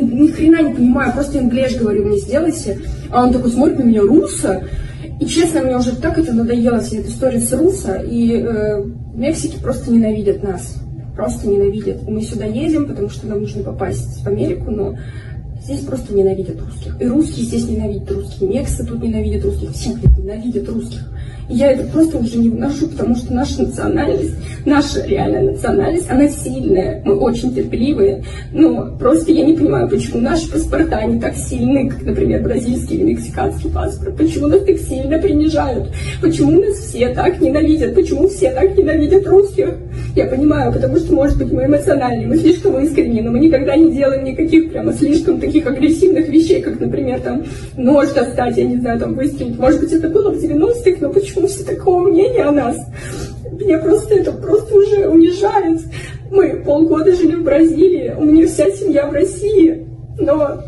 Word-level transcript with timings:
Ни 0.00 0.28
хрена 0.28 0.62
не 0.62 0.74
понимаю, 0.74 1.12
просто 1.12 1.38
инглиш 1.38 1.76
говорю, 1.76 2.06
мне 2.06 2.18
сделайте. 2.18 2.80
А 3.10 3.24
он 3.24 3.32
такой 3.32 3.50
смотрит 3.50 3.78
на 3.78 3.84
меня, 3.84 4.02
руса. 4.02 4.64
И 5.20 5.26
честно, 5.26 5.62
мне 5.62 5.76
уже 5.76 5.96
так 5.96 6.18
это 6.18 6.32
надоело, 6.32 6.80
вся 6.80 6.98
эта 6.98 7.08
история 7.08 7.40
с 7.40 7.52
руса. 7.52 7.96
И 7.96 8.40
э, 8.40 8.84
Мексики 9.14 9.58
просто 9.60 9.90
ненавидят 9.90 10.44
нас. 10.44 10.76
Просто 11.16 11.48
ненавидят. 11.48 12.08
Мы 12.08 12.22
сюда 12.22 12.44
едем, 12.44 12.86
потому 12.86 13.10
что 13.10 13.26
нам 13.26 13.40
нужно 13.40 13.64
попасть 13.64 14.22
в 14.22 14.26
Америку, 14.28 14.70
но 14.70 14.96
здесь 15.64 15.80
просто 15.80 16.14
ненавидят 16.14 16.60
русских. 16.60 16.96
И 17.00 17.06
русские 17.06 17.46
здесь 17.46 17.68
ненавидят 17.68 18.12
русских. 18.12 18.42
Мексы 18.42 18.86
тут 18.86 19.02
ненавидят 19.02 19.44
русских. 19.44 19.72
Все 19.72 19.90
ненавидят 19.90 20.68
русских. 20.68 21.00
Я 21.48 21.72
это 21.72 21.84
просто 21.84 22.18
уже 22.18 22.38
не 22.38 22.50
выношу, 22.50 22.88
потому 22.88 23.16
что 23.16 23.32
наша 23.32 23.62
национальность, 23.62 24.34
наша 24.66 25.06
реальная 25.06 25.52
национальность, 25.52 26.10
она 26.10 26.28
сильная. 26.28 27.02
Мы 27.04 27.14
очень 27.16 27.54
терпеливые. 27.54 28.22
Но 28.52 28.96
просто 28.98 29.32
я 29.32 29.46
не 29.46 29.54
понимаю, 29.54 29.88
почему 29.88 30.20
наши 30.20 30.50
паспорта 30.50 31.02
не 31.04 31.18
так 31.18 31.36
сильны, 31.36 31.88
как, 31.88 32.02
например, 32.02 32.42
бразильский 32.42 32.96
или 32.96 33.12
мексиканский 33.12 33.70
паспорт. 33.70 34.16
Почему 34.16 34.48
нас 34.48 34.62
так 34.62 34.78
сильно 34.78 35.18
принижают? 35.18 35.88
Почему 36.20 36.60
нас 36.60 36.76
все 36.76 37.14
так 37.14 37.40
ненавидят? 37.40 37.94
Почему 37.94 38.28
все 38.28 38.50
так 38.50 38.76
ненавидят 38.76 39.26
русских? 39.26 39.74
Я 40.14 40.26
понимаю, 40.26 40.72
потому 40.72 40.96
что, 40.96 41.14
может 41.14 41.38
быть, 41.38 41.50
мы 41.50 41.64
эмоциональны, 41.64 42.26
мы 42.26 42.36
слишком 42.36 42.78
искренни, 42.78 43.20
но 43.20 43.30
мы 43.30 43.38
никогда 43.38 43.76
не 43.76 43.92
делаем 43.92 44.24
никаких 44.24 44.70
прямо 44.70 44.92
слишком 44.92 45.40
таких 45.40 45.66
агрессивных 45.66 46.28
вещей, 46.28 46.60
как, 46.60 46.78
например, 46.80 47.20
там, 47.20 47.44
нож 47.76 48.08
достать, 48.08 48.56
я 48.56 48.64
не 48.64 48.76
знаю, 48.76 49.00
там, 49.00 49.14
выстрелить. 49.14 49.58
Может 49.58 49.80
быть, 49.80 49.92
это 49.92 50.08
было 50.08 50.30
в 50.30 50.42
90-х, 50.42 50.96
но 51.00 51.10
почему 51.10 51.37
все 51.46 51.64
такого 51.64 52.08
мнения 52.08 52.42
о 52.42 52.52
нас? 52.52 52.76
Меня 53.52 53.78
просто 53.78 54.14
это 54.14 54.32
просто 54.32 54.74
уже 54.74 55.08
унижает. 55.08 55.80
Мы 56.30 56.62
полгода 56.64 57.14
жили 57.14 57.36
в 57.36 57.44
Бразилии, 57.44 58.14
у 58.16 58.24
меня 58.24 58.46
вся 58.46 58.70
семья 58.70 59.06
в 59.06 59.12
России, 59.12 59.86
но 60.18 60.62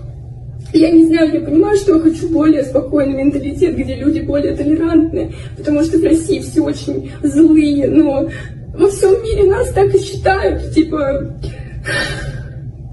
я 0.72 0.90
не 0.90 1.06
знаю, 1.06 1.32
я 1.32 1.40
понимаю, 1.40 1.76
что 1.76 1.96
я 1.96 2.00
хочу 2.00 2.28
более 2.28 2.62
спокойный 2.62 3.24
менталитет, 3.24 3.76
где 3.76 3.96
люди 3.96 4.20
более 4.20 4.54
толерантны, 4.54 5.32
потому 5.56 5.82
что 5.82 5.98
в 5.98 6.04
России 6.04 6.40
все 6.40 6.62
очень 6.62 7.10
злые, 7.22 7.88
но 7.88 8.28
во 8.74 8.88
всем 8.88 9.22
мире 9.22 9.44
нас 9.50 9.70
так 9.72 9.94
и 9.94 9.98
считают, 9.98 10.72
типа, 10.72 11.34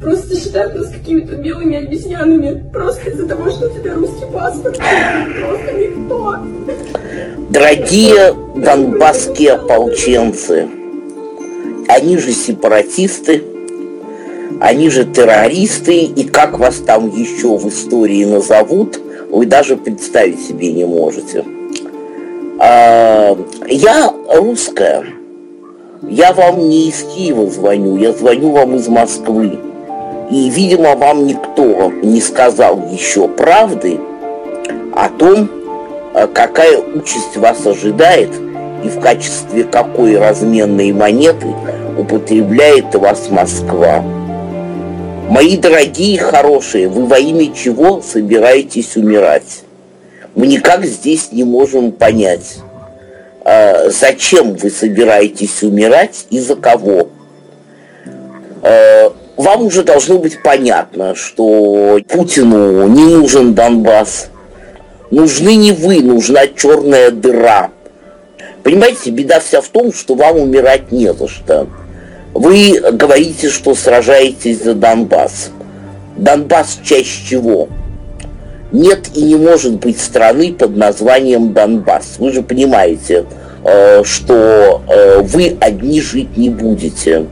просто 0.02 0.36
считают 0.36 0.76
нас 0.76 0.90
какими-то 0.90 1.36
белыми 1.36 1.78
обезьянами, 1.78 2.70
просто 2.72 3.12
из-за 3.12 3.28
того, 3.28 3.50
что 3.52 3.68
у 3.68 3.70
тебя 3.70 3.94
русский 3.94 4.26
паспорт, 4.34 4.78
просто 4.78 5.74
никто. 5.74 6.36
Дорогие 7.50 8.36
донбасские 8.56 9.54
ополченцы, 9.54 10.68
они 11.88 12.18
же 12.18 12.34
сепаратисты, 12.34 13.42
они 14.60 14.90
же 14.90 15.06
террористы, 15.06 16.02
и 16.02 16.26
как 16.26 16.60
вас 16.60 16.76
там 16.86 17.10
еще 17.10 17.58
в 17.58 17.70
истории 17.70 18.26
назовут, 18.26 19.00
вы 19.30 19.46
даже 19.46 19.78
представить 19.78 20.46
себе 20.46 20.74
не 20.74 20.84
можете. 20.84 21.46
А, 22.60 23.38
я 23.68 24.14
русская, 24.34 25.06
я 26.02 26.34
вам 26.34 26.68
не 26.68 26.90
из 26.90 27.02
Киева 27.04 27.50
звоню, 27.50 27.96
я 27.96 28.12
звоню 28.12 28.52
вам 28.52 28.76
из 28.76 28.90
Москвы. 28.90 29.58
И, 30.30 30.50
видимо, 30.50 30.96
вам 30.96 31.26
никто 31.26 31.94
не 32.04 32.20
сказал 32.20 32.82
еще 32.92 33.30
правды 33.30 33.98
о 34.94 35.08
том, 35.08 35.50
какая 36.26 36.80
участь 36.80 37.38
вас 37.38 37.66
ожидает 37.66 38.32
и 38.84 38.90
в 38.90 39.00
качестве 39.00 39.64
какой 39.64 40.18
разменной 40.18 40.92
монеты 40.92 41.48
употребляет 41.98 42.96
вас 42.96 43.30
Москва. 43.30 44.04
Мои 45.30 45.58
дорогие 45.58 46.18
хорошие, 46.20 46.88
вы 46.88 47.06
во 47.06 47.20
имя 47.20 47.54
чего 47.54 48.02
собираетесь 48.02 48.96
умирать? 48.96 49.64
Мы 50.36 50.48
никак 50.48 50.86
здесь 50.86 51.32
не 51.32 51.44
можем 51.44 51.92
понять. 51.92 52.60
Э, 53.44 53.90
зачем 53.90 54.54
вы 54.54 54.70
собираетесь 54.70 55.64
умирать 55.64 56.28
и 56.30 56.40
за 56.40 56.56
кого. 56.56 57.10
Э, 58.62 59.10
вам 59.36 59.64
уже 59.64 59.84
должно 59.84 60.18
быть 60.18 60.42
понятно, 60.42 61.16
что 61.16 62.00
Путину 62.08 62.88
не 62.88 63.06
нужен 63.06 63.54
Донбасс. 63.54 64.30
Нужны 65.12 65.56
не 65.56 65.72
вы, 65.72 66.02
нужна 66.02 66.48
черная 66.48 67.12
дыра. 67.12 67.72
Понимаете, 68.64 69.12
беда 69.12 69.40
вся 69.40 69.62
в 69.62 69.70
том, 69.70 69.94
что 69.94 70.16
вам 70.16 70.38
умирать 70.38 70.92
не 70.92 71.14
за 71.14 71.28
что. 71.28 71.68
Вы 72.34 72.80
говорите, 72.92 73.50
что 73.50 73.74
сражаетесь 73.76 74.64
за 74.64 74.74
Донбасс. 74.74 75.52
Донбасс 76.18 76.80
часть 76.84 77.28
чего? 77.28 77.70
нет 78.72 79.10
и 79.16 79.22
не 79.22 79.36
может 79.36 79.74
быть 79.80 80.00
страны 80.00 80.54
под 80.54 80.76
названием 80.76 81.54
Донбасс. 81.54 82.16
Вы 82.20 82.32
же 82.32 82.42
понимаете, 82.42 83.26
э, 83.64 84.04
что 84.04 84.82
э, 84.88 85.22
вы 85.22 85.58
одни 85.60 86.02
жить 86.02 86.38
не 86.38 86.50
будете. 86.50 87.26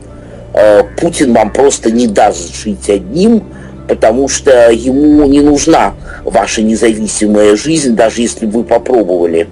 Э, 0.54 0.82
Путин 0.98 1.34
вам 1.34 1.52
просто 1.52 1.90
не 1.90 2.06
даст 2.06 2.54
жить 2.54 2.88
одним, 2.88 3.44
потому 3.88 4.28
что 4.28 4.70
ему 4.70 5.26
не 5.26 5.40
нужна 5.40 5.94
ваша 6.24 6.62
независимая 6.62 7.56
жизнь, 7.56 7.94
даже 7.94 8.22
если 8.22 8.46
вы 8.46 8.64
попробовали. 8.64 9.48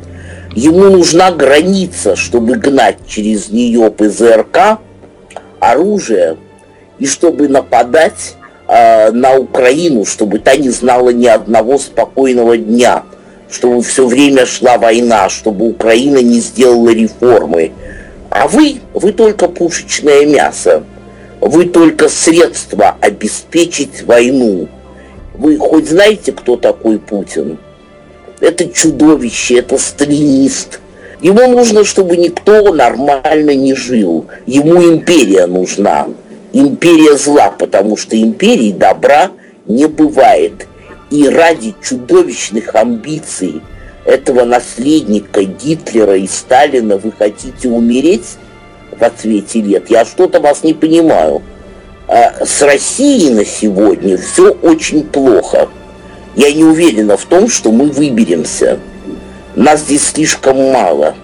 Ему 0.55 0.91
нужна 0.91 1.33
граница, 1.33 2.17
чтобы 2.17 2.55
гнать 2.55 2.99
через 3.09 3.49
нее 3.49 3.91
ПЗРК, 3.91 4.79
оружие, 5.59 6.37
и 6.99 7.07
чтобы 7.07 7.49
нападать 7.49 8.37
э, 8.69 9.11
на 9.11 9.35
Украину, 9.35 10.05
чтобы 10.05 10.39
та 10.39 10.57
не 10.57 10.71
знала 10.71 11.11
ни 11.11 11.27
одного 11.27 11.79
спокойного 11.79 12.57
дня, 12.57 13.03
чтобы 13.51 13.83
все 13.83 14.07
время 14.07 14.47
шла 14.47 14.79
война, 14.79 15.29
чтобы 15.29 15.69
Украина 15.69 16.19
не 16.19 16.39
сделала 16.41 16.91
реформы. 16.91 17.73
А 18.31 18.47
вы, 18.47 18.77
вы 18.93 19.13
только 19.13 19.49
пушечное 19.49 20.25
мясо. 20.27 20.85
Вы 21.45 21.67
только 21.67 22.09
средство 22.09 22.97
обеспечить 23.03 24.03
войну. 24.05 24.67
Вы 25.35 25.59
хоть 25.59 25.91
знаете, 25.91 26.33
кто 26.33 26.57
такой 26.57 26.99
Путин? 26.99 27.59
Это 28.41 28.67
чудовище, 28.67 29.59
это 29.59 29.77
сталинист. 29.77 30.81
Ему 31.21 31.47
нужно, 31.49 31.85
чтобы 31.85 32.17
никто 32.17 32.73
нормально 32.73 33.55
не 33.55 33.75
жил. 33.75 34.25
Ему 34.47 34.83
империя 34.83 35.47
нужна 35.47 36.09
империя 36.55 37.19
зла, 37.19 37.51
потому 37.51 37.99
что 37.99 38.19
империи 38.19 38.73
добра 38.73 39.31
не 39.67 39.87
бывает. 39.87 40.67
И 41.11 41.29
ради 41.29 41.75
чудовищных 41.83 42.75
амбиций 42.75 43.61
этого 44.07 44.45
наследника 44.45 45.45
Гитлера 45.45 46.17
и 46.17 46.27
Сталина 46.27 46.97
вы 46.97 47.13
хотите 47.13 47.69
умереть 47.69 48.39
в 49.05 49.07
ответе 49.07 49.61
лет? 49.61 49.91
Я 49.91 50.05
что-то 50.05 50.41
вас 50.41 50.63
не 50.63 50.73
понимаю. 50.73 51.43
А 52.09 52.45
с 52.45 52.63
Россией 52.63 53.31
на 53.31 53.45
сегодня 53.45 54.17
все 54.17 54.51
очень 54.51 55.05
плохо. 55.05 55.69
Я 56.37 56.53
не 56.53 56.65
уверена 56.65 57.17
в 57.17 57.25
том, 57.25 57.49
что 57.49 57.71
мы 57.71 57.87
выберемся. 57.87 58.79
Нас 59.55 59.81
здесь 59.81 60.09
слишком 60.09 60.73
мало. 60.73 61.15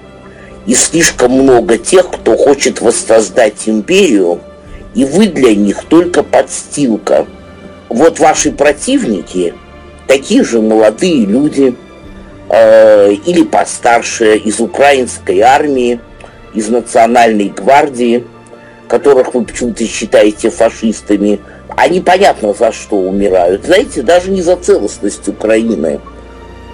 И 0.66 0.74
слишком 0.74 1.32
много 1.32 1.78
тех, 1.78 2.10
кто 2.10 2.36
хочет 2.36 2.80
воссоздать 2.80 3.66
империю, 3.66 4.41
и 4.94 5.04
вы 5.04 5.26
для 5.26 5.54
них 5.54 5.84
только 5.84 6.22
подстилка. 6.22 7.26
Вот 7.88 8.20
ваши 8.20 8.52
противники, 8.52 9.54
такие 10.06 10.44
же 10.44 10.60
молодые 10.60 11.24
люди, 11.24 11.74
э, 12.50 13.12
или 13.12 13.42
постарше, 13.42 14.36
из 14.36 14.60
украинской 14.60 15.41
армии, 15.41 15.98
из 16.55 16.69
национальной 16.69 17.49
гвардии, 17.49 18.25
которых 18.88 19.34
вы 19.34 19.44
почему-то 19.44 19.84
считаете 19.87 20.50
фашистами, 20.50 21.41
они 21.77 22.00
понятно 22.00 22.55
за 22.55 22.72
что 22.72 22.97
умирают. 22.97 23.65
Знаете, 23.65 24.03
даже 24.03 24.30
не 24.30 24.42
за 24.42 24.57
целостность 24.57 25.28
Украины. 25.28 26.01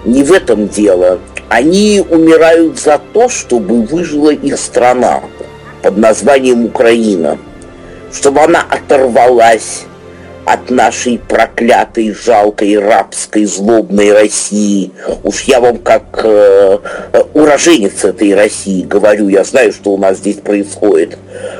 Не 0.05 0.23
в 0.23 0.31
этом 0.31 0.67
дело. 0.67 1.19
Они 1.49 2.03
умирают 2.09 2.79
за 2.79 2.99
то, 3.13 3.29
чтобы 3.29 3.83
выжила 3.83 4.31
их 4.31 4.57
страна 4.57 5.21
под 5.81 5.97
названием 5.97 6.65
Украина 6.65 7.37
чтобы 8.11 8.41
она 8.41 8.65
оторвалась 8.69 9.83
от 10.47 10.69
нашей 10.69 11.19
проклятой, 11.19 12.13
жалкой, 12.13 12.79
рабской, 12.79 13.43
злобной 13.43 14.13
России. 14.13 14.91
Уж 15.23 15.43
я 15.43 15.59
вам 15.59 15.77
как 15.77 16.21
э, 16.23 16.77
уроженец 17.33 18.05
этой 18.05 18.33
России 18.33 18.83
говорю, 18.83 19.27
я 19.27 19.43
знаю, 19.43 19.73
что 19.73 19.91
у 19.91 19.97
нас 19.97 20.19
здесь 20.19 20.37
происходит. 20.37 21.17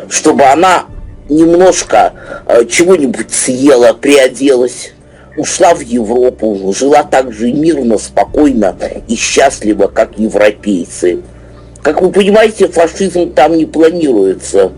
Чтобы 0.09 0.45
она 0.45 0.85
немножко 1.27 2.13
э, 2.45 2.63
чего-нибудь 2.65 3.33
съела, 3.33 3.91
приоделась, 3.91 4.93
ушла 5.35 5.73
в 5.75 5.81
Европу, 5.81 6.73
жила 6.73 7.03
так 7.03 7.33
же 7.33 7.51
мирно, 7.51 7.97
спокойно 7.97 8.73
и 9.09 9.17
счастливо, 9.17 9.87
как 9.87 10.17
европейцы. 10.17 11.19
Как 11.81 12.01
вы 12.01 12.09
понимаете, 12.09 12.69
фашизм 12.69 13.33
там 13.33 13.57
не 13.57 13.65
планируется 13.65 14.71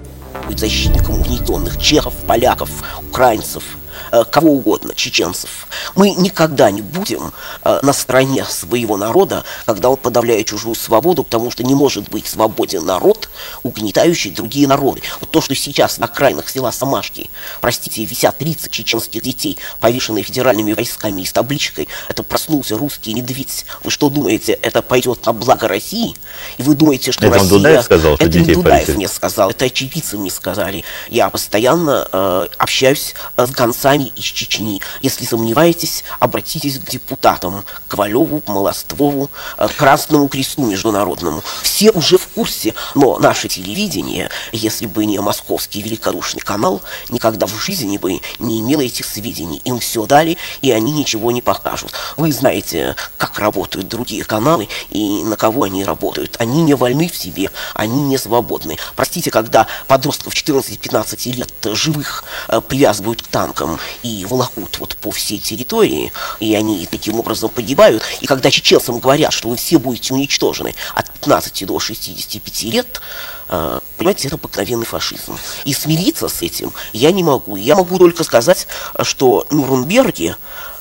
быть 0.48 0.58
защитником 0.58 1.22
угнетенных 1.22 1.80
чехов, 1.80 2.16
поляков, 2.26 2.72
украинцев. 3.08 3.79
Э, 4.12 4.24
кого 4.26 4.52
угодно, 4.54 4.94
чеченцев. 4.96 5.68
Мы 5.96 6.12
никогда 6.12 6.72
не 6.72 6.82
будем 6.82 7.34
э, 7.64 7.80
на 7.82 7.94
стороне 7.94 8.46
своего 8.46 8.98
народа, 8.98 9.44
когда 9.66 9.90
он 9.90 9.98
подавляет 9.98 10.48
чужую 10.48 10.76
свободу, 10.76 11.24
потому 11.24 11.52
что 11.52 11.64
не 11.64 11.76
может 11.76 12.10
быть 12.10 12.28
свободен 12.28 12.86
народ, 12.86 13.30
угнетающий 13.64 14.32
другие 14.32 14.68
народы. 14.68 15.02
Вот 15.20 15.32
то, 15.32 15.42
что 15.42 15.56
сейчас 15.56 15.98
на 15.98 16.06
окраинах 16.06 16.50
села 16.50 16.72
Самашки, 16.72 17.30
простите, 17.62 18.04
висят 18.04 18.38
30 18.38 18.72
чеченских 18.72 19.22
детей, 19.22 19.58
повешенные 19.80 20.24
федеральными 20.24 20.74
войсками 20.74 21.22
и 21.22 21.26
с 21.26 21.34
табличкой, 21.34 21.88
это 22.08 22.24
проснулся 22.24 22.78
русский 22.78 23.14
медведь. 23.14 23.66
Вы 23.84 23.92
что 23.92 24.10
думаете, 24.10 24.54
это 24.54 24.82
пойдет 24.82 25.26
на 25.26 25.34
благо 25.34 25.68
России? 25.68 26.16
И 26.58 26.64
вы 26.64 26.76
думаете, 26.76 27.12
что 27.12 27.26
это 27.26 27.36
Россия... 27.36 27.50
Дудаев 27.50 27.84
сказал, 27.84 28.16
что 28.16 28.26
это 28.26 28.34
детей 28.34 28.56
Дудаев 28.56 28.80
повесили? 28.80 28.96
мне 28.98 29.08
сказал, 29.08 29.50
это 29.52 29.66
очевидцы 29.66 30.18
мне 30.18 30.32
сказали. 30.32 30.84
Я 31.10 31.30
постоянно 31.30 32.08
э, 32.12 32.48
общаюсь 32.58 33.14
э, 33.38 33.46
с 33.46 33.52
гонцами 33.52 33.99
из 34.08 34.24
Чечни. 34.24 34.82
Если 35.02 35.26
сомневаетесь, 35.26 36.04
обратитесь 36.20 36.80
к 36.80 36.90
депутатам, 36.90 37.64
к 37.88 37.98
Валеву, 37.98 38.42
к 38.42 38.48
Молоствову, 38.48 39.30
э, 39.58 39.68
к 39.68 39.76
Красному 39.76 40.28
Кресту 40.28 40.66
Международному. 40.66 41.44
Все 41.62 41.92
уже 41.92 42.18
в 42.18 42.28
курсе, 42.28 42.74
но 42.96 43.18
наше 43.20 43.48
телевидение, 43.48 44.30
если 44.52 44.86
бы 44.86 45.06
не 45.06 45.20
московский 45.20 45.82
великодушный 45.82 46.42
канал, 46.42 46.82
никогда 47.10 47.46
в 47.46 47.56
жизни 47.56 47.98
бы 47.98 48.20
не 48.40 48.60
имело 48.60 48.82
этих 48.82 49.06
сведений. 49.06 49.62
Им 49.66 49.80
все 49.80 50.06
дали, 50.06 50.38
и 50.62 50.72
они 50.72 50.92
ничего 50.92 51.32
не 51.32 51.42
покажут. 51.42 51.94
Вы 52.18 52.32
знаете, 52.32 52.96
как 53.18 53.40
работают 53.40 53.88
другие 53.88 54.24
каналы 54.24 54.68
и 54.90 55.24
на 55.24 55.36
кого 55.36 55.64
они 55.64 55.84
работают. 55.84 56.36
Они 56.40 56.62
не 56.62 56.74
вольны 56.74 57.10
в 57.10 57.16
себе, 57.16 57.50
они 57.74 58.02
не 58.04 58.18
свободны. 58.18 58.78
Простите, 58.96 59.32
когда 59.32 59.68
подростков 59.88 60.34
14-15 60.34 61.32
лет 61.34 61.54
живых 61.76 62.24
э, 62.48 62.62
привязывают 62.62 63.22
к 63.22 63.28
танкам 63.28 63.80
и 64.04 64.26
волокут 64.26 64.80
вот 64.80 64.96
по 64.98 65.12
всей 65.12 65.40
территории, 65.40 66.12
и 66.40 66.56
они 66.56 66.88
таким 66.90 67.20
образом 67.20 67.50
погибают, 67.50 68.04
и 68.22 68.26
когда 68.26 68.52
чеченцам 68.52 69.00
говорят, 69.00 69.34
что 69.34 69.50
вы 69.50 69.56
все 69.56 69.80
будете 69.80 70.14
уничтожены 70.14 70.74
от 70.96 71.12
15 71.12 71.66
до 71.66 71.80
65 71.80 72.64
лет, 72.64 73.02
э, 73.50 73.80
понимаете, 73.98 74.28
это 74.28 74.36
обыкновенный 74.36 74.86
фашизм. 74.86 75.38
И 75.66 75.74
смириться 75.74 76.28
с 76.28 76.42
этим 76.42 76.74
я 76.94 77.12
не 77.12 77.24
могу. 77.24 77.56
Я 77.56 77.76
могу 77.76 77.98
только 77.98 78.24
сказать, 78.24 78.68
что 79.02 79.46
Нюрнберги 79.52 80.36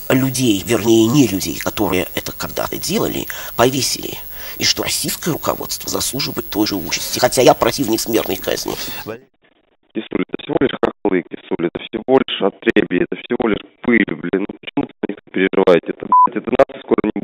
людей, 0.08 0.62
вернее, 0.64 1.06
не 1.06 1.26
людей, 1.26 1.58
которые 1.58 2.08
это 2.14 2.32
когда-то 2.32 2.76
делали, 2.76 3.26
повесили. 3.56 4.18
И 4.58 4.64
что 4.64 4.82
российское 4.82 5.30
руководство 5.30 5.88
заслуживает 5.90 6.48
той 6.50 6.66
же 6.66 6.76
участи. 6.76 7.18
Хотя 7.18 7.42
я 7.42 7.54
противник 7.54 8.00
смертной 8.00 8.36
казни. 8.36 8.74
Хохлы, 11.08 11.22
Кисуль, 11.22 11.68
это 11.72 11.78
всего 11.84 12.18
лишь 12.26 12.42
отребье, 12.42 13.06
это 13.08 13.16
всего 13.16 13.48
лишь 13.48 13.64
пыль, 13.82 14.04
блин. 14.06 14.44
Ну 14.48 14.58
почему 14.60 14.88
вы 15.08 15.16
переживаете? 15.32 15.88
Это, 15.88 16.06
блядь, 16.06 16.36
это 16.36 16.50
нации 16.50 16.80
скоро 16.80 16.98
не 17.14 17.22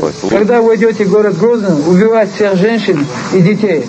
приказ, 0.00 0.14
когда 0.30 0.60
вы 0.60 0.76
идете 0.76 1.04
в 1.04 1.10
город 1.10 1.38
Грозный, 1.38 1.74
убивать 1.86 2.32
всех 2.34 2.56
женщин 2.56 3.06
и 3.32 3.40
детей. 3.40 3.88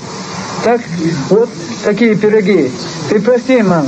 Так? 0.63 0.81
Вот 1.29 1.49
такие 1.83 2.15
пироги. 2.15 2.71
Ты 3.09 3.19
прости, 3.19 3.61
мама. 3.61 3.87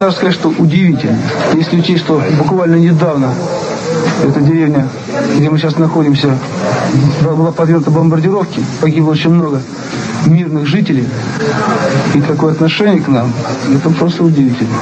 Надо 0.00 0.12
сказать, 0.14 0.34
что 0.34 0.48
удивительно. 0.50 1.18
Если 1.54 1.78
учесть, 1.78 2.04
что 2.04 2.22
буквально 2.38 2.76
недавно 2.76 3.32
эта 4.22 4.40
деревня, 4.40 4.88
где 5.36 5.48
мы 5.48 5.58
сейчас 5.58 5.78
находимся, 5.78 6.36
была 7.22 7.52
подвергнута 7.52 7.90
бомбардировке, 7.90 8.60
погибло 8.80 9.12
очень 9.12 9.30
много 9.30 9.62
мирных 10.26 10.66
жителей, 10.66 11.08
и 12.14 12.20
такое 12.20 12.52
отношение 12.52 13.00
к 13.00 13.08
нам, 13.08 13.32
это 13.74 13.90
просто 13.90 14.22
удивительно. 14.22 14.76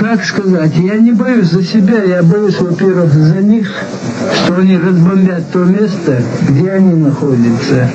Как 0.00 0.24
сказать, 0.24 0.76
я 0.76 0.96
не 0.96 1.12
боюсь 1.12 1.50
за 1.50 1.62
себя, 1.62 2.02
я 2.02 2.22
боюсь, 2.22 2.60
во-первых, 2.60 3.12
за 3.12 3.36
них, 3.36 3.72
что 4.34 4.56
они 4.56 4.78
разбомбят 4.78 5.50
то 5.52 5.60
место, 5.64 6.22
где 6.48 6.70
они 6.72 6.94
находятся. 6.94 7.90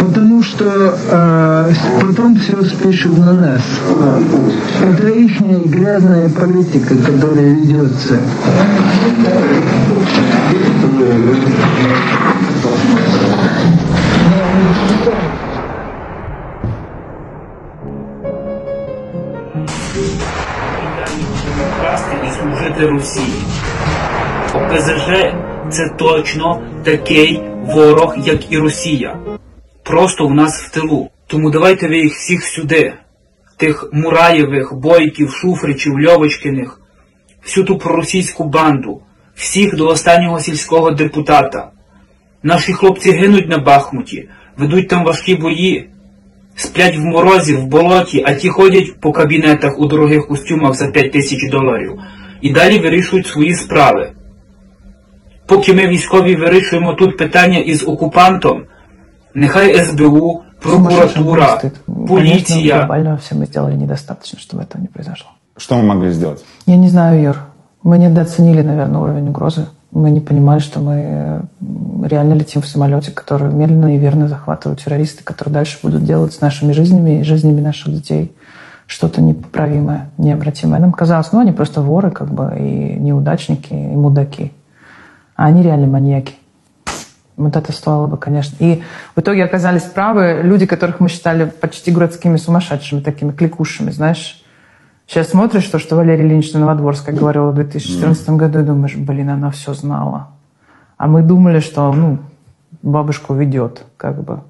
Потому 0.00 0.42
что 0.42 0.98
э, 1.10 1.72
потом 2.00 2.36
все 2.36 2.62
спишут 2.64 3.18
на 3.18 3.32
нас. 3.32 3.62
Это 4.82 5.08
их 5.08 5.40
грязная 5.66 6.28
политика, 6.28 6.94
которая 6.96 7.50
ведется. 7.54 8.18
ОПЗЖ 24.76 25.34
це 25.70 25.88
точно 25.98 26.62
такий 26.84 27.40
ворог, 27.62 28.16
як 28.24 28.52
і 28.52 28.58
Росія. 28.58 29.18
Просто 29.82 30.26
в 30.26 30.34
нас 30.34 30.62
в 30.62 30.70
тилу. 30.70 31.10
Тому 31.26 31.50
давайте 31.50 31.88
ви 31.88 31.98
їх 31.98 32.12
всіх 32.12 32.44
сюди. 32.44 32.92
Тих 33.56 33.88
Мураєвих, 33.92 34.74
Бойків, 34.74 35.30
Шуфричів, 35.30 36.00
Льовочкиних, 36.00 36.80
всю 37.44 37.66
ту 37.66 37.78
проросійську 37.78 38.44
банду, 38.44 39.00
всіх 39.34 39.76
до 39.76 39.86
останнього 39.86 40.40
сільського 40.40 40.90
депутата. 40.90 41.70
Наші 42.42 42.72
хлопці 42.72 43.12
гинуть 43.12 43.48
на 43.48 43.58
Бахмуті, 43.58 44.28
ведуть 44.56 44.88
там 44.88 45.04
важкі 45.04 45.34
бої, 45.34 45.90
сплять 46.56 46.96
в 46.96 47.04
морозі, 47.04 47.54
в 47.54 47.64
болоті, 47.64 48.24
а 48.26 48.34
ті 48.34 48.48
ходять 48.48 49.00
по 49.00 49.12
кабінетах 49.12 49.78
у 49.78 49.86
дорогих 49.86 50.26
костюмах 50.26 50.74
за 50.74 50.88
5 50.88 51.12
тисяч 51.12 51.50
доларів. 51.50 51.92
І 52.40 52.50
далі 52.52 52.78
вирішують 52.78 53.26
свої 53.26 53.54
справи. 53.54 54.15
Поки 55.45 55.73
ми 55.73 55.87
військові 55.87 56.35
вирішуємо 56.35 56.93
тут 56.93 57.17
питання 57.17 57.57
із 57.57 57.87
окупантом, 57.87 58.63
нехай 59.33 59.83
СБУ, 59.85 60.41
прокуратура, 60.61 61.61
Конечно, 61.61 62.07
поліція. 62.07 62.77
глобально 62.77 63.19
все 63.21 63.35
мы 63.35 63.45
сделали 63.45 63.73
недостаточно, 63.75 64.39
чтобы 64.39 64.63
этого 64.63 64.81
не 64.81 64.87
произошло. 64.87 65.29
Что 65.57 65.75
мы 65.75 65.83
могли 65.83 66.11
сделать? 66.11 66.43
Я 66.67 66.77
не 66.77 66.89
знаю, 66.89 67.21
Юр. 67.21 67.37
Мы 67.83 67.97
недооценили, 67.97 68.61
наверное, 68.61 69.01
уровень 69.01 69.29
угрозы. 69.29 69.65
Мы 69.91 70.11
не 70.11 70.21
понимали, 70.21 70.59
что 70.59 70.79
мы 70.79 70.93
э, 70.93 71.41
реально 72.07 72.35
летим 72.35 72.61
в 72.61 72.67
самолете, 72.67 73.11
который 73.11 73.51
медленно 73.53 73.95
и 73.95 73.97
верно 73.97 74.27
захватывают 74.27 74.83
террористы, 74.83 75.23
которые 75.23 75.53
дальше 75.53 75.79
будут 75.83 76.05
делать 76.05 76.33
с 76.33 76.41
нашими 76.41 76.71
жизнями 76.73 77.19
и 77.19 77.23
жизнями 77.23 77.61
наших 77.61 77.93
детей 77.93 78.31
что-то 78.87 79.21
непоправимое, 79.21 80.09
необратимое. 80.17 80.79
Нам 80.79 80.91
казалось, 80.91 81.31
ну, 81.31 81.39
они 81.39 81.51
просто 81.51 81.81
воры, 81.81 82.11
как 82.11 82.29
бы, 82.31 82.53
и 82.59 82.99
неудачники, 82.99 83.73
и 83.73 83.95
мудаки. 83.95 84.51
А 85.36 85.46
они 85.46 85.62
реально 85.62 85.86
маньяки. 85.86 86.34
Вот 87.36 87.54
это 87.54 87.70
стоило 87.70 88.06
бы, 88.06 88.16
конечно. 88.16 88.56
И 88.58 88.82
в 89.14 89.20
итоге 89.20 89.44
оказались 89.44 89.82
правы 89.82 90.40
люди, 90.42 90.64
которых 90.64 91.00
мы 91.00 91.08
считали 91.08 91.44
почти 91.44 91.90
городскими 91.90 92.38
сумасшедшими, 92.38 93.00
такими 93.00 93.32
кликушами, 93.32 93.90
знаешь. 93.90 94.42
Сейчас 95.06 95.28
смотришь 95.28 95.66
то, 95.66 95.78
что 95.78 95.96
Валерий 95.96 96.26
Ильич 96.26 96.52
Новодворская 96.52 97.14
говорила 97.14 97.50
в 97.50 97.54
2014 97.54 98.30
году, 98.30 98.60
и 98.60 98.62
думаешь, 98.62 98.96
блин, 98.96 99.30
она 99.30 99.50
все 99.50 99.74
знала. 99.74 100.30
А 100.96 101.06
мы 101.06 101.22
думали, 101.22 101.60
что, 101.60 101.92
ну, 101.92 102.18
бабушку 102.82 103.34
ведет, 103.34 103.84
как 103.98 104.24
бы. 104.24 104.40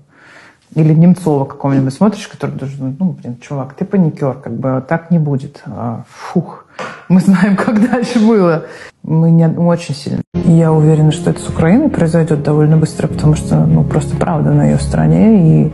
Или 0.74 0.94
Немцова 0.94 1.44
какого-нибудь 1.44 1.92
смотришь, 1.92 2.28
который 2.28 2.56
даже, 2.56 2.74
ну, 2.80 3.12
блин, 3.12 3.38
чувак, 3.40 3.74
ты 3.74 3.84
паникер, 3.84 4.34
как 4.34 4.54
бы 4.54 4.82
так 4.86 5.10
не 5.10 5.18
будет. 5.18 5.62
А, 5.66 6.04
фух, 6.08 6.66
мы 7.08 7.20
знаем, 7.20 7.56
как 7.56 7.80
дальше 7.90 8.18
было. 8.18 8.66
Мы, 9.02 9.30
не, 9.30 9.48
мы 9.48 9.66
очень 9.66 9.94
сильно. 9.94 10.22
Я 10.46 10.72
уверена, 10.72 11.10
что 11.10 11.30
это 11.30 11.40
с 11.40 11.48
Украиной 11.48 11.88
произойдет 11.88 12.44
довольно 12.44 12.76
быстро, 12.76 13.08
потому 13.08 13.34
что, 13.34 13.56
ну, 13.66 13.82
просто 13.82 14.14
правда 14.16 14.52
на 14.52 14.66
ее 14.66 14.78
стороне, 14.78 15.66
и 15.66 15.72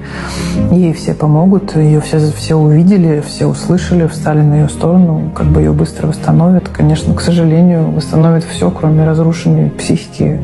ей 0.74 0.94
все 0.94 1.12
помогут, 1.12 1.76
ее 1.76 2.00
все, 2.00 2.18
все 2.34 2.54
увидели, 2.54 3.22
все 3.26 3.46
услышали, 3.46 4.06
встали 4.06 4.40
на 4.40 4.60
ее 4.60 4.68
сторону, 4.70 5.30
как 5.34 5.46
бы 5.48 5.60
ее 5.60 5.72
быстро 5.72 6.06
восстановят. 6.06 6.70
Конечно, 6.70 7.12
к 7.12 7.20
сожалению, 7.20 7.90
восстановят 7.90 8.44
все, 8.44 8.70
кроме 8.70 9.04
разрушенной 9.04 9.68
психики 9.70 10.40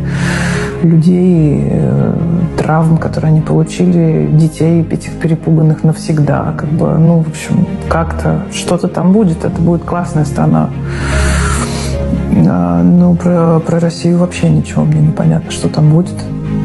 людей, 0.83 1.63
э, 1.71 2.13
травм, 2.59 2.99
которые 2.99 3.31
они 3.31 3.41
получили, 3.41 4.29
детей, 4.31 4.87
этих 4.91 5.13
перепуганных 5.13 5.85
навсегда. 5.85 6.53
Как 6.57 6.69
бы, 6.69 6.99
ну, 6.99 7.23
в 7.23 7.29
общем, 7.29 7.67
как-то 7.89 8.43
что-то 8.53 8.89
там 8.89 9.13
будет. 9.13 9.45
Это 9.45 9.61
будет 9.61 9.85
классная 9.85 10.27
страна. 10.27 10.69
А, 12.47 12.83
ну, 12.83 13.15
про, 13.15 13.61
про 13.61 13.81
Россию 13.81 14.19
вообще 14.19 14.49
ничего 14.49 14.85
мне 14.85 15.01
непонятно, 15.01 15.51
что 15.51 15.69
там 15.69 15.91
будет. 15.91 16.17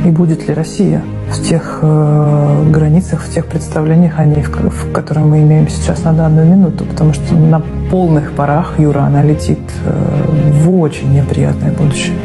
И 0.05 0.09
будет 0.09 0.47
ли 0.47 0.53
Россия 0.53 1.01
в 1.31 1.41
тех 1.41 1.79
э, 1.81 2.65
границах, 2.69 3.21
в 3.21 3.33
тех 3.33 3.47
представлениях 3.47 4.19
о 4.19 4.25
ней, 4.25 4.43
в, 4.43 4.49
в 4.49 4.91
которые 4.91 5.25
мы 5.25 5.39
имеем 5.39 5.69
сейчас 5.69 6.03
на 6.03 6.13
данную 6.13 6.47
минуту. 6.47 6.85
Потому 6.85 7.13
что 7.13 7.35
на 7.35 7.61
полных 7.89 8.33
парах 8.33 8.79
Юра, 8.79 9.01
она 9.01 9.23
летит 9.23 9.59
э, 9.85 10.51
в 10.51 10.79
очень 10.79 11.13
неприятное 11.13 11.71
будущее. 11.71 12.15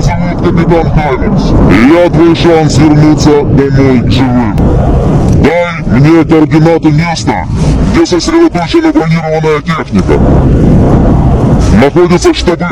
солдат. 0.00 0.27
Капитан 0.38 0.90
Хаймерс, 0.90 1.52
и 1.70 1.94
я 1.94 2.10
твой 2.10 2.34
шанс 2.34 2.78
вернуться 2.78 3.42
домой 3.42 4.10
живым. 4.10 4.56
Дай 5.42 5.82
мне 5.86 6.24
координаты 6.24 6.90
места, 6.90 7.46
где 7.92 8.06
сосредоточена 8.06 8.92
бронированная 8.92 9.60
техника. 9.62 10.18
Находятся 11.82 12.34
штабы, 12.34 12.66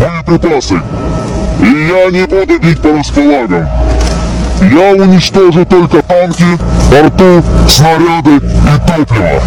боеприпасы. 0.00 0.80
И 1.60 1.88
я 1.88 2.10
не 2.10 2.26
буду 2.26 2.58
бить 2.58 2.80
по 2.80 2.92
располагам. 2.92 3.66
Я 4.60 4.92
уничтожу 4.94 5.64
только 5.64 6.02
танки, 6.02 6.44
порту, 6.90 7.42
снаряды 7.68 8.36
и 8.36 8.88
топливо. 8.88 9.42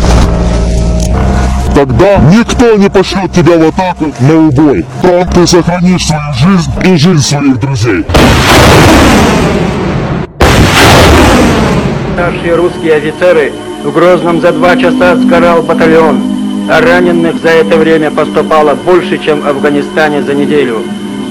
Тогда 1.80 2.18
никто 2.18 2.76
не 2.76 2.90
пошлет 2.90 3.32
тебя 3.32 3.58
в 3.58 3.70
атаку 3.70 4.12
на 4.20 4.48
убой. 4.48 4.86
Там 5.02 5.26
ты 5.30 5.48
сохранишь 5.48 6.08
свою 6.08 6.34
жизнь 6.34 6.72
и 6.84 6.98
жизнь 6.98 7.22
своих 7.22 7.58
друзей. 7.58 8.06
Старшие 12.16 12.56
русские 12.56 12.96
офицеры 12.96 13.54
в 13.82 13.94
Грозном 13.94 14.42
за 14.42 14.52
два 14.52 14.76
часа 14.76 15.16
сгорал 15.16 15.62
батальон, 15.62 16.22
а 16.70 16.82
раненых 16.82 17.42
за 17.42 17.52
это 17.52 17.78
время 17.78 18.12
поступало 18.12 18.76
больше, 18.76 19.18
чем 19.18 19.40
в 19.40 19.48
Афганистане 19.48 20.22
за 20.22 20.34
неделю. 20.34 20.82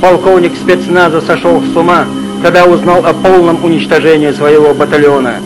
Полковник 0.01 0.53
спецназа 0.57 1.21
сошел 1.21 1.63
с 1.63 1.77
ума, 1.77 2.07
когда 2.43 2.65
узнал 2.65 3.05
о 3.05 3.13
полном 3.13 3.63
уничтожении 3.63 4.33
своего 4.33 4.73
батальона. 4.73 5.41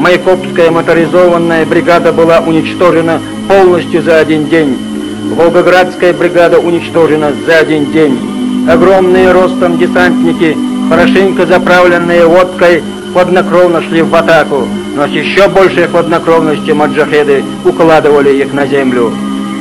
Майкопская 0.00 0.70
моторизованная 0.70 1.66
бригада 1.66 2.10
была 2.10 2.40
уничтожена 2.40 3.20
полностью 3.46 4.00
за 4.02 4.16
один 4.16 4.46
день. 4.46 4.78
Волгоградская 5.36 6.14
бригада 6.14 6.58
уничтожена 6.58 7.34
за 7.46 7.58
один 7.58 7.92
день. 7.92 8.18
Огромные 8.66 9.30
ростом 9.30 9.76
десантники, 9.76 10.56
хорошенько 10.88 11.44
заправленные 11.44 12.24
водкой, 12.24 12.82
хладнокровно 13.12 13.82
шли 13.82 14.00
в 14.00 14.14
атаку, 14.14 14.66
но 14.96 15.06
с 15.06 15.10
еще 15.10 15.48
большей 15.48 15.86
хладнокровностью 15.86 16.74
маджахеды 16.74 17.44
укладывали 17.66 18.42
их 18.42 18.54
на 18.54 18.66
землю. 18.66 19.12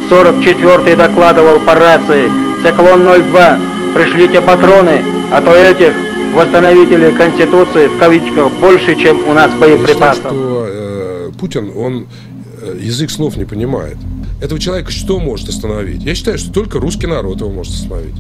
44-й 0.10 0.96
докладывал 0.96 1.60
по 1.60 1.76
рации, 1.76 2.32
«Циклон 2.64 3.04
02, 3.04 3.60
пришлите 3.94 4.40
патроны, 4.40 5.04
а 5.34 5.42
то 5.42 5.54
этих 5.54 5.94
восстановители 6.34 7.12
Конституции 7.12 7.88
в 7.88 7.98
кавычках 8.00 8.52
больше, 8.60 8.96
чем 8.96 9.28
у 9.28 9.34
нас 9.34 9.52
боеприпасов». 9.60 10.32
Что, 10.32 10.66
э, 10.68 11.32
Путин, 11.40 11.72
он 11.76 12.08
э, 12.62 12.78
язык 12.82 13.12
слов 13.12 13.38
не 13.38 13.46
понимает. 13.46 13.98
Этого 14.42 14.60
человека 14.60 14.92
что 14.92 15.20
может 15.20 15.50
остановить? 15.50 16.04
Я 16.04 16.16
считаю, 16.16 16.38
что 16.38 16.52
только 16.52 16.80
русский 16.80 17.08
народ 17.08 17.42
его 17.42 17.50
может 17.50 17.74
остановить. 17.74 18.16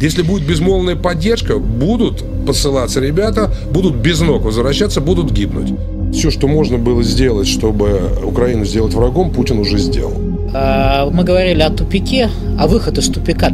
Если 0.00 0.22
будет 0.22 0.46
безмолвная 0.46 0.96
поддержка, 0.96 1.58
будут 1.58 2.22
посылаться 2.46 3.00
ребята, 3.00 3.52
будут 3.72 3.96
без 3.96 4.20
ног 4.20 4.42
возвращаться, 4.42 5.00
будут 5.00 5.32
гибнуть. 5.32 5.72
Все, 6.12 6.30
что 6.30 6.46
можно 6.46 6.78
было 6.78 7.02
сделать, 7.02 7.48
чтобы 7.48 8.00
Украину 8.24 8.64
сделать 8.64 8.94
врагом, 8.94 9.32
Путин 9.32 9.58
уже 9.58 9.78
сделал. 9.78 10.14
А, 10.54 11.10
мы 11.10 11.24
говорили 11.24 11.60
о 11.62 11.70
тупике, 11.70 12.30
а 12.58 12.66
выход 12.66 12.96
из 12.98 13.08
тупика 13.08 13.52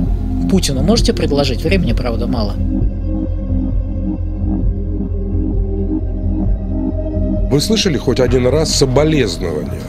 Путину 0.50 0.82
можете 0.82 1.12
предложить? 1.12 1.64
Времени, 1.64 1.92
правда, 1.92 2.26
мало. 2.26 2.54
Вы 7.54 7.60
слышали 7.60 7.96
хоть 7.96 8.18
один 8.18 8.48
раз 8.48 8.74
соболезнования 8.74 9.80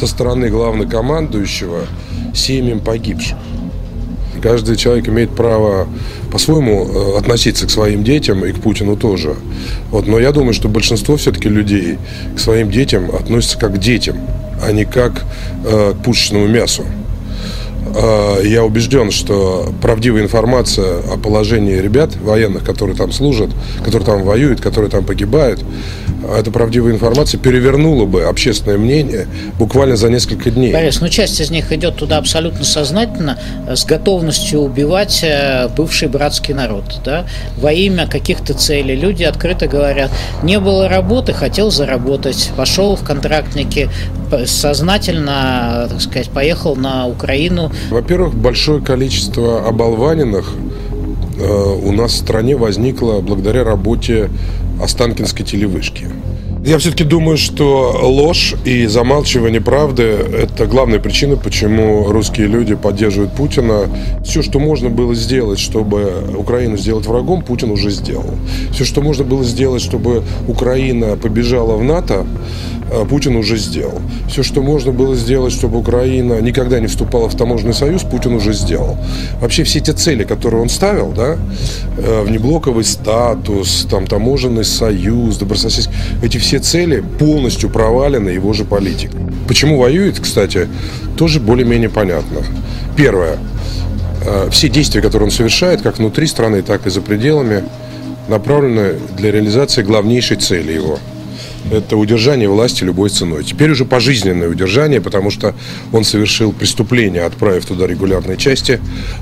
со 0.00 0.08
стороны 0.08 0.50
главнокомандующего 0.50 1.82
семьям 2.34 2.80
погибших? 2.80 3.38
Каждый 4.42 4.74
человек 4.74 5.08
имеет 5.08 5.30
право 5.30 5.86
по-своему 6.32 6.88
э, 6.88 7.18
относиться 7.18 7.68
к 7.68 7.70
своим 7.70 8.02
детям 8.02 8.44
и 8.44 8.50
к 8.50 8.60
Путину 8.60 8.96
тоже. 8.96 9.36
Вот, 9.92 10.08
но 10.08 10.18
я 10.18 10.32
думаю, 10.32 10.54
что 10.54 10.68
большинство 10.68 11.16
все-таки 11.16 11.48
людей 11.48 11.98
к 12.34 12.40
своим 12.40 12.68
детям 12.68 13.14
относятся 13.14 13.58
как 13.60 13.76
к 13.76 13.78
детям, 13.78 14.16
а 14.60 14.72
не 14.72 14.84
как 14.84 15.24
э, 15.64 15.94
к 15.94 16.02
пушечному 16.02 16.48
мясу. 16.48 16.82
Э, 17.94 18.40
я 18.44 18.64
убежден, 18.64 19.10
что 19.10 19.72
правдивая 19.80 20.22
информация 20.22 20.98
о 20.98 21.16
положении 21.16 21.76
ребят 21.76 22.16
военных, 22.16 22.64
которые 22.64 22.96
там 22.96 23.12
служат, 23.12 23.50
которые 23.84 24.04
там 24.04 24.22
воюют, 24.24 24.60
которые 24.60 24.90
там 24.90 25.04
погибают, 25.04 25.64
эта 26.36 26.50
правдивая 26.50 26.92
информация 26.92 27.38
перевернула 27.38 28.04
бы 28.04 28.24
общественное 28.24 28.78
мнение 28.78 29.26
буквально 29.58 29.96
за 29.96 30.10
несколько 30.10 30.50
дней. 30.50 30.72
Борис, 30.72 31.00
ну 31.00 31.08
часть 31.08 31.40
из 31.40 31.50
них 31.50 31.72
идет 31.72 31.96
туда 31.96 32.18
абсолютно 32.18 32.64
сознательно, 32.64 33.38
с 33.66 33.84
готовностью 33.84 34.60
убивать 34.60 35.20
э, 35.22 35.68
бывший 35.76 36.08
братский 36.08 36.54
народ, 36.54 37.00
да, 37.04 37.26
во 37.56 37.72
имя 37.72 38.06
каких-то 38.06 38.54
целей. 38.54 38.96
Люди 38.96 39.24
открыто 39.24 39.66
говорят, 39.66 40.10
не 40.42 40.58
было 40.58 40.88
работы, 40.88 41.32
хотел 41.32 41.70
заработать, 41.70 42.50
пошел 42.56 42.96
в 42.96 43.04
контрактники, 43.04 43.88
сознательно, 44.46 45.86
так 45.90 46.00
сказать, 46.00 46.28
поехал 46.30 46.76
на 46.76 47.06
Украину. 47.06 47.72
Во-первых, 47.90 48.34
большое 48.34 48.82
количество 48.82 49.66
оболваненных 49.66 50.52
э, 51.38 51.44
у 51.44 51.92
нас 51.92 52.12
в 52.12 52.16
стране 52.16 52.56
возникло 52.56 53.20
благодаря 53.20 53.64
работе 53.64 54.28
Останкинской 54.80 55.44
телевышки. 55.44 56.08
Я 56.68 56.76
все-таки 56.76 57.02
думаю, 57.02 57.38
что 57.38 57.98
ложь 58.02 58.54
и 58.66 58.84
замалчивание 58.84 59.58
правды– 59.58 60.02
это 60.02 60.66
главная 60.66 60.98
причина, 60.98 61.36
почему 61.36 62.12
русские 62.12 62.46
люди 62.46 62.74
поддерживают 62.74 63.32
Путина. 63.32 63.88
Все, 64.22 64.42
что 64.42 64.58
можно 64.58 64.90
было 64.90 65.14
сделать, 65.14 65.58
чтобы 65.58 66.12
Украину 66.36 66.76
сделать 66.76 67.06
врагом, 67.06 67.40
Путин 67.40 67.70
уже 67.70 67.88
сделал. 67.88 68.34
Все, 68.70 68.84
что 68.84 69.00
можно 69.00 69.24
было 69.24 69.44
сделать, 69.44 69.80
чтобы 69.80 70.22
Украина 70.46 71.16
побежала 71.16 71.74
в 71.74 71.82
НАТО, 71.82 72.26
э, 72.90 73.06
Путин 73.06 73.36
уже 73.36 73.56
сделал. 73.56 74.02
Все, 74.28 74.42
что 74.42 74.60
можно 74.60 74.92
было 74.92 75.14
сделать, 75.16 75.54
чтобы 75.54 75.78
Украина 75.78 76.38
никогда 76.42 76.80
не 76.80 76.86
вступала 76.86 77.30
в 77.30 77.34
таможенный 77.34 77.72
союз, 77.72 78.02
Путин 78.02 78.34
уже 78.34 78.52
сделал. 78.52 78.98
Вообще 79.40 79.64
все 79.64 79.80
те 79.80 79.94
цели, 79.94 80.24
которые 80.24 80.60
он 80.60 80.68
ставил, 80.68 81.12
да, 81.16 81.38
э, 81.96 82.24
внеблоковый 82.24 82.84
статус, 82.84 83.86
там, 83.90 84.06
таможенный 84.06 84.66
союз, 84.66 85.38
добрососедский, 85.38 85.94
эти 86.22 86.36
все 86.36 86.57
цели 86.58 87.02
полностью 87.18 87.70
провалены 87.70 88.30
его 88.30 88.52
же 88.52 88.64
политик. 88.64 89.10
Почему 89.46 89.78
воюет, 89.78 90.20
кстати, 90.20 90.68
тоже 91.16 91.40
более-менее 91.40 91.90
понятно. 91.90 92.40
Первое. 92.96 93.38
Э, 94.24 94.48
все 94.50 94.68
действия, 94.68 95.00
которые 95.00 95.26
он 95.26 95.30
совершает, 95.30 95.82
как 95.82 95.98
внутри 95.98 96.26
страны, 96.26 96.62
так 96.62 96.86
и 96.86 96.90
за 96.90 97.00
пределами, 97.00 97.64
направлены 98.28 98.94
для 99.16 99.30
реализации 99.32 99.82
главнейшей 99.82 100.36
цели 100.36 100.72
его– 100.72 100.98
это 101.70 101.96
удержание 101.96 102.48
власти 102.48 102.84
любой 102.84 103.10
ценой. 103.10 103.44
Теперь 103.44 103.70
уже 103.70 103.84
пожизненное 103.84 104.48
удержание, 104.48 105.00
потому 105.00 105.30
что 105.30 105.54
он 105.92 106.04
совершил 106.04 106.52
преступление, 106.52 107.24
отправив 107.24 107.66
туда 107.66 107.86
регулярные 107.86 108.36
части. 108.36 108.80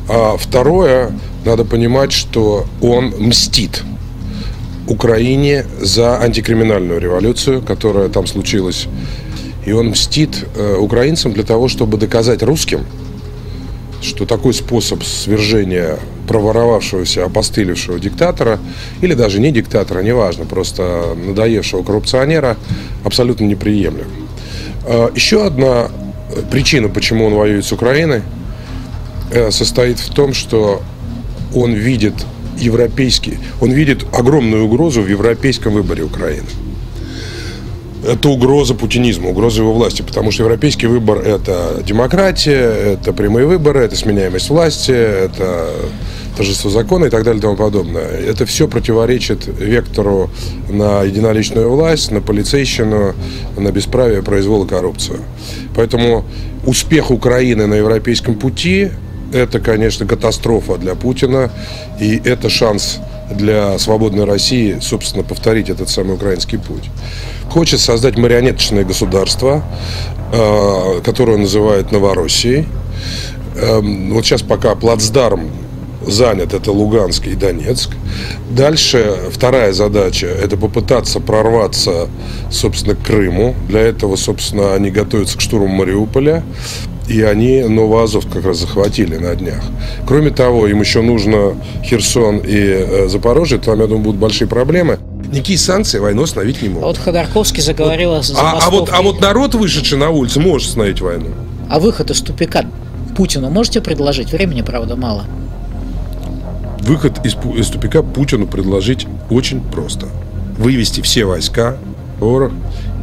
А 0.09 0.37
второе, 0.37 1.13
надо 1.45 1.65
понимать, 1.65 2.13
что 2.13 2.67
он 2.81 3.15
мстит 3.19 3.83
Украине 4.87 5.67
за 5.81 6.21
антикриминальную 6.21 7.01
революцию, 7.01 7.63
которая 7.63 8.09
там 8.09 8.27
случилась. 8.27 8.87
И 9.65 9.73
он 9.73 9.89
мстит 9.89 10.47
э, 10.55 10.77
украинцам 10.77 11.33
для 11.33 11.43
того, 11.43 11.69
чтобы 11.69 11.99
доказать 11.99 12.43
русским, 12.43 12.87
что 14.01 14.27
такой 14.27 14.55
способ 14.55 15.03
свержения 15.03 15.99
проворовавшегося, 16.29 17.25
опостылевшего 17.25 17.99
диктатора, 17.99 18.59
или 19.01 19.15
даже 19.15 19.41
не 19.41 19.51
диктатора, 19.51 20.01
неважно, 20.03 20.45
просто 20.45 21.17
надоевшего 21.17 21.83
коррупционера, 21.83 22.57
абсолютно 23.05 23.45
неприемлем. 23.45 24.07
Э, 24.87 25.09
еще 25.15 25.45
одна 25.45 25.89
причина, 26.51 26.89
почему 26.89 27.27
он 27.27 27.35
воюет 27.35 27.65
с 27.65 27.73
Украиной, 27.73 28.23
э, 29.33 29.51
состоит 29.51 29.99
в 29.99 30.15
том, 30.15 30.33
что 30.35 30.83
он 31.55 31.73
видит 31.73 32.15
европейский, 32.59 33.39
он 33.61 33.73
видит 33.73 34.05
огромную 34.13 34.65
угрозу 34.65 35.03
в 35.03 35.09
европейском 35.09 35.75
выборе 35.75 36.05
Украины. 36.05 36.47
Это 38.07 38.29
угроза 38.29 38.75
путинизма, 38.75 39.31
угроза 39.31 39.63
его 39.63 39.73
власти, 39.73 40.03
потому 40.03 40.31
что 40.31 40.45
европейский 40.45 40.87
выбор– 40.87 41.19
это 41.27 41.83
демократия, 41.85 42.95
это 42.95 43.13
прямые 43.13 43.47
выборы, 43.47 43.81
это 43.81 43.97
сменяемость 43.97 44.49
власти, 44.49 44.93
это 44.93 45.71
торжество 46.37 46.71
закона 46.71 47.07
и 47.07 47.11
так 47.11 47.25
далее 47.25 47.39
и 47.39 47.43
тому 47.43 47.57
подобное. 47.57 48.07
Это 48.07 48.47
все 48.47 48.69
противоречит 48.69 49.49
вектору 49.59 50.31
на 50.69 51.03
единоличную 51.03 51.69
власть, 51.69 52.13
на 52.13 52.21
полицейщину, 52.21 53.15
на 53.57 53.73
бесправие, 53.73 54.23
произвол 54.23 54.67
и 54.67 54.69
коррупцию. 54.69 55.19
Поэтому 55.75 56.25
успех 56.65 57.11
Украины 57.11 57.67
на 57.67 57.75
европейском 57.75 58.37
пути– 58.37 58.91
это, 59.37 59.61
конечно, 59.61 60.07
катастрофа 60.07 60.77
для 60.77 60.95
Путина, 60.95 61.51
и 62.01 62.21
это 62.25 62.49
шанс 62.49 62.99
для 63.31 63.79
свободной 63.79 64.25
России, 64.25 64.79
собственно, 64.81 65.25
повторить 65.25 65.69
этот 65.69 65.89
самый 65.89 66.15
украинский 66.15 66.59
путь. 66.59 66.91
Хочет 67.51 67.81
создать 67.81 68.17
марионеточное 68.17 68.85
государство, 68.85 69.65
э, 70.33 71.01
которое 71.05 71.35
он 71.35 71.43
называет 71.43 71.93
Новороссией. 71.93 72.67
Эм, 73.57 74.13
вот 74.13 74.25
сейчас 74.25 74.43
пока 74.43 74.75
плацдарм 74.75 75.51
занят, 76.07 76.55
это 76.55 76.73
Луганск 76.73 77.27
и 77.27 77.35
Донецк. 77.35 77.91
Дальше 78.51 79.17
вторая 79.33 79.73
задача– 79.73 80.27
это 80.43 80.57
попытаться 80.57 81.21
прорваться, 81.21 82.09
собственно, 82.51 82.95
к 82.95 83.03
Крыму. 83.03 83.55
Для 83.69 83.81
этого, 83.81 84.17
собственно, 84.17 84.75
они 84.75 84.91
готовятся 84.91 85.39
к 85.39 85.41
штурму 85.41 85.69
Мариуполя. 85.69 86.45
И 87.09 87.23
они 87.23 87.63
Новоазов 87.63 88.27
как 88.27 88.45
раз 88.45 88.59
захватили 88.59 89.17
на 89.17 89.35
днях. 89.37 89.63
Кроме 90.07 90.31
того, 90.31 90.67
им 90.67 90.81
еще 90.81 91.03
нужно 91.03 91.55
Херсон 91.85 92.39
и 92.39 92.57
э, 92.57 93.09
Запорожье, 93.09 93.59
там, 93.59 93.81
я 93.81 93.87
думаю, 93.87 94.05
будут 94.05 94.21
большие 94.21 94.49
проблемы. 94.49 94.99
Никакие 95.31 95.59
санкции 95.59 95.99
войну 95.99 96.25
остановить 96.25 96.63
не 96.63 96.69
могут. 96.69 96.85
А 96.85 96.87
вот 96.89 96.99
Ходорковский 96.99 97.63
заговорил 97.63 98.13
о 98.13 98.23
а, 98.37 98.59
а, 98.61 98.71
вот, 98.71 98.91
а 98.93 99.03
вот 99.03 99.21
народ, 99.21 99.55
вышедший 99.55 99.99
на 99.99 100.11
улицу, 100.11 100.41
может 100.41 100.69
остановить 100.69 101.01
войну. 101.01 101.29
А 101.71 101.79
выход 101.79 102.11
из 102.11 102.21
тупика 102.21 102.65
Путину 103.17 103.51
можете 103.51 103.81
предложить? 103.81 104.33
Времени, 104.33 104.63
правда, 104.63 104.97
мало. 104.97 105.25
Выход 106.81 107.25
из, 107.25 107.37
из 107.57 107.69
тупика 107.69 108.03
Путину 108.03 108.47
предложить 108.47 109.07
очень 109.31 109.61
просто. 109.61 110.07
Вывести 110.59 111.01
все 111.01 111.25
войска, 111.25 111.77
ворог 112.19 112.53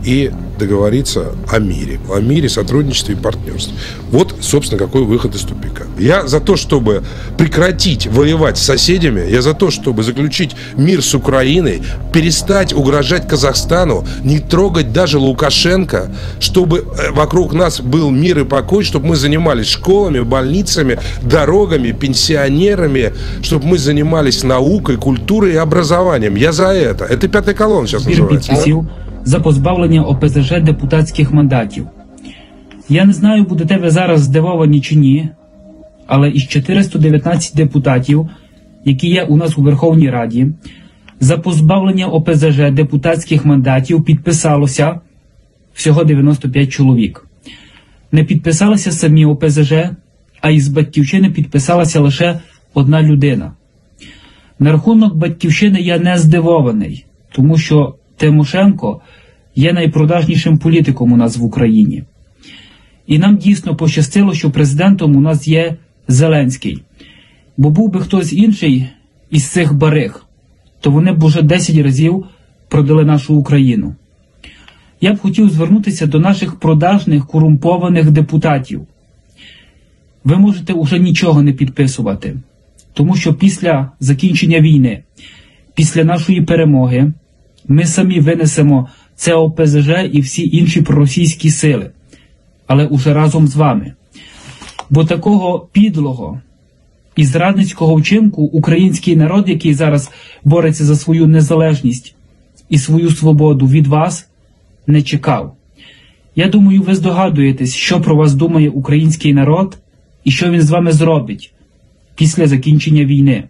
и 0.04 0.32
договориться 0.60 1.34
о 1.50 1.60
мире, 1.60 2.00
о 2.10 2.20
мире, 2.20 2.50
сотрудничестве 2.50 3.16
и 3.16 3.18
партнерстве. 3.18 3.74
Вот, 4.12 4.36
собственно, 4.42 4.80
какой 4.80 5.04
выход 5.04 5.36
из 5.36 5.42
тупика. 5.42 5.86
Я 5.98 6.28
за 6.28 6.40
то, 6.40 6.56
чтобы 6.56 7.04
прекратить 7.38 8.08
воевать 8.08 8.58
с 8.58 8.64
соседями, 8.64 9.30
я 9.30 9.42
за 9.42 9.54
то, 9.54 9.72
чтобы 9.72 10.04
заключить 10.04 10.56
мир 10.76 11.02
с 11.02 11.14
Украиной, 11.16 11.82
перестать 12.14 12.74
угрожать 12.74 13.28
Казахстану, 13.28 14.06
не 14.24 14.40
трогать 14.40 14.94
даже 14.94 15.18
Лукашенко, 15.18 16.16
чтобы 16.40 16.80
э, 16.80 17.12
вокруг 17.12 17.54
нас 17.54 17.80
был 17.82 18.10
мир 18.10 18.40
и 18.40 18.46
покой, 18.46 18.84
чтобы 18.84 19.08
мы 19.08 19.16
занимались 19.16 19.68
школами, 19.68 20.20
больницами, 20.20 21.00
дорогами, 21.22 21.92
пенсионерами, 21.92 23.14
чтобы 23.42 23.66
мы 23.68 23.78
занимались 23.78 24.44
наукой, 24.44 24.98
культурой 24.98 25.54
и 25.54 25.58
образованием. 25.58 26.36
Я 26.36 26.52
за 26.52 26.68
это. 26.68 27.06
Это 27.06 27.28
пятая 27.28 27.56
колонна 27.56 27.88
сейчас 27.88 28.06
называется 28.06 28.54
за 29.26 29.40
позбавлення 29.40 30.02
ОПЗЖ 30.02 30.62
депутатських 30.62 31.32
мандатів. 31.32 31.88
Я 32.90 33.06
не 33.06 33.14
знаю, 33.14 33.44
будете 33.44 33.78
ви 33.78 33.90
зараз 33.90 34.22
здивовані 34.22 34.82
чи 34.82 34.96
ні, 34.96 35.30
але 36.08 36.30
із 36.30 36.48
419 36.48 37.56
депутатів, 37.56 38.30
які 38.86 39.08
є 39.08 39.24
у 39.24 39.38
нас 39.38 39.58
у 39.58 39.62
Верховній 39.62 40.10
Раді, 40.10 40.48
за 41.20 41.38
позбавлення 41.38 42.08
ОПЗЖ 42.08 42.72
депутатських 42.72 43.46
мандатів 43.46 44.04
підписалося 44.04 45.00
всього 45.74 46.04
95 46.04 46.70
чоловік. 46.70 47.28
Не 48.12 48.24
підписалися 48.24 48.92
самі 48.92 49.26
ОПЗЖ, 49.26 49.74
а 50.42 50.50
із 50.50 50.68
Батьківщини 50.68 51.30
підписалася 51.30 52.00
лише 52.00 52.40
одна 52.74 53.04
людина. 53.04 53.52
На 54.60 54.72
рахунок 54.72 55.16
Батьківщини 55.16 55.80
я 55.82 56.00
не 56.00 56.18
здивований, 56.18 57.06
тому 57.32 57.58
що 57.58 57.96
Тимошенко 58.18 59.02
є 59.56 59.74
найпродажнішим 59.74 60.58
політиком 60.58 61.12
у 61.12 61.18
нас 61.18 61.38
в 61.38 61.44
Україні. 61.44 62.04
І 63.08 63.20
нам 63.20 63.38
дійсно 63.38 63.76
пощастило, 63.76 64.34
що 64.34 64.52
президентом 64.52 65.16
у 65.16 65.22
нас 65.22 65.48
є 65.48 65.76
Зеленський. 66.08 66.82
Бо 67.58 67.70
був 67.70 67.92
би 67.92 68.02
хтось 68.02 68.34
інший 68.34 68.88
із 69.30 69.48
цих 69.48 69.74
бариг, 69.74 70.26
то 70.82 70.92
вони 70.92 71.12
б 71.12 71.24
уже 71.24 71.42
10 71.42 71.78
разів 71.78 72.26
продали 72.70 73.06
нашу 73.06 73.36
Україну. 73.36 73.96
Я 75.02 75.14
б 75.14 75.20
хотів 75.20 75.50
звернутися 75.50 76.08
до 76.08 76.20
наших 76.20 76.60
продажних 76.60 77.28
корумпованих 77.28 78.12
депутатів. 78.12 78.88
Ви 80.24 80.38
можете 80.38 80.74
уже 80.74 81.00
нічого 81.00 81.44
не 81.44 81.54
підписувати, 81.54 82.38
тому 82.94 83.16
що 83.16 83.34
після 83.34 83.92
закінчення 84.00 84.60
війни, 84.60 85.04
після 85.74 86.04
нашої 86.04 86.42
перемоги, 86.42 87.12
ми 87.68 87.86
самі 87.86 88.20
винесемо 88.20 88.90
це 89.16 89.34
ОПЗЖ 89.34 89.90
і 90.12 90.22
всі 90.22 90.58
інші 90.58 90.82
проросійські 90.82 91.50
сили, 91.50 91.92
але 92.68 92.86
уже 92.86 93.14
разом 93.14 93.48
з 93.48 93.56
вами. 93.56 93.94
Бо 94.90 95.06
такого 95.06 95.68
підлого 95.72 96.42
і 97.16 97.26
зрадницького 97.26 97.96
вчинку 97.96 98.42
український 98.42 99.16
народ, 99.16 99.50
який 99.50 99.74
зараз 99.74 100.12
бореться 100.44 100.86
за 100.86 100.96
свою 100.96 101.28
незалежність 101.28 102.16
і 102.70 102.78
свою 102.78 103.10
свободу 103.10 103.68
від 103.68 103.88
вас, 103.88 104.28
не 104.88 105.02
чекав. 105.02 105.56
Я 106.36 106.48
думаю, 106.48 106.82
ви 106.82 106.96
здогадуєтесь, 106.96 107.76
що 107.76 108.02
про 108.02 108.16
вас 108.16 108.34
думає 108.34 108.70
український 108.70 109.34
народ 109.34 109.78
і 110.24 110.32
що 110.32 110.52
він 110.52 110.62
з 110.62 110.70
вами 110.70 110.92
зробить 110.92 111.54
після 112.16 112.48
закінчення 112.48 113.06
війни. 113.06 113.44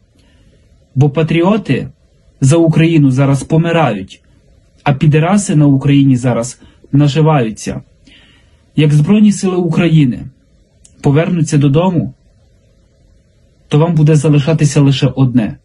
Бо 0.96 1.10
патріоти 1.10 1.88
за 2.44 2.58
Україну 2.58 3.12
зараз 3.12 3.44
помирають, 3.44 4.22
а 4.84 4.94
підераси 4.94 5.56
на 5.56 5.68
Україні 5.68 6.16
зараз 6.16 6.60
наживаються. 6.92 7.82
Як 8.76 8.94
Збройні 8.94 9.32
Сили 9.32 9.56
України 9.56 10.20
повернуться 11.02 11.58
додому, 11.58 12.14
то 13.68 13.80
вам 13.80 13.96
буде 13.96 14.16
залишатися 14.16 14.82
лише 14.82 15.08
одне 15.08 15.58